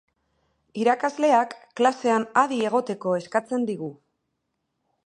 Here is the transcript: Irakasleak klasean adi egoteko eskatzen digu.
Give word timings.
Irakasleak 0.83 1.53
klasean 1.81 2.27
adi 2.45 2.59
egoteko 2.71 3.15
eskatzen 3.21 3.71
digu. 3.71 3.93